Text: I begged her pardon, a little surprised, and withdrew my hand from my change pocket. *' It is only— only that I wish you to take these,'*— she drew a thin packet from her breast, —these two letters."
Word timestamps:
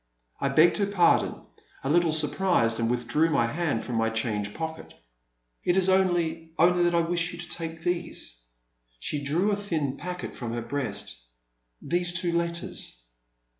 I 0.39 0.49
begged 0.49 0.77
her 0.77 0.87
pardon, 0.87 1.41
a 1.83 1.89
little 1.91 2.11
surprised, 2.11 2.79
and 2.79 2.89
withdrew 2.89 3.29
my 3.29 3.45
hand 3.45 3.83
from 3.85 3.97
my 3.97 4.09
change 4.09 4.51
pocket. 4.51 4.95
*' 5.29 5.63
It 5.63 5.77
is 5.77 5.89
only— 5.89 6.49
only 6.57 6.81
that 6.85 6.95
I 6.95 7.01
wish 7.01 7.31
you 7.31 7.37
to 7.37 7.47
take 7.47 7.81
these,'*— 7.81 8.41
she 8.99 9.23
drew 9.23 9.51
a 9.51 9.55
thin 9.55 9.97
packet 9.97 10.35
from 10.35 10.53
her 10.53 10.63
breast, 10.63 11.21
—these 11.83 12.13
two 12.19 12.35
letters." 12.35 13.03